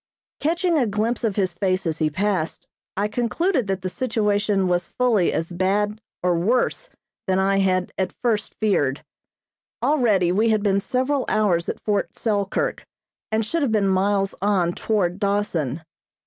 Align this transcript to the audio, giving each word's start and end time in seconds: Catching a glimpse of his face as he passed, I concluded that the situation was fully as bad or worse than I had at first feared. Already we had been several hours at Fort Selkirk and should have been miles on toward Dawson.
Catching 0.39 0.79
a 0.79 0.87
glimpse 0.87 1.23
of 1.23 1.35
his 1.35 1.53
face 1.53 1.85
as 1.85 1.99
he 1.99 2.09
passed, 2.09 2.67
I 2.97 3.07
concluded 3.07 3.67
that 3.67 3.83
the 3.83 3.87
situation 3.89 4.67
was 4.67 4.89
fully 4.89 5.31
as 5.31 5.51
bad 5.51 6.01
or 6.23 6.39
worse 6.39 6.89
than 7.27 7.37
I 7.37 7.59
had 7.59 7.91
at 7.99 8.15
first 8.23 8.55
feared. 8.59 9.03
Already 9.83 10.31
we 10.31 10.49
had 10.49 10.63
been 10.63 10.79
several 10.79 11.23
hours 11.29 11.69
at 11.69 11.79
Fort 11.79 12.17
Selkirk 12.17 12.83
and 13.31 13.45
should 13.45 13.61
have 13.61 13.71
been 13.71 13.87
miles 13.89 14.33
on 14.41 14.73
toward 14.73 15.19
Dawson. 15.19 15.83